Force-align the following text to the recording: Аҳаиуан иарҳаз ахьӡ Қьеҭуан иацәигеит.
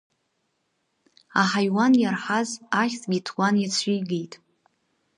Аҳаиуан 1.41 1.93
иарҳаз 1.97 2.49
ахьӡ 2.81 3.01
Қьеҭуан 3.11 3.55
иацәигеит. 3.59 4.33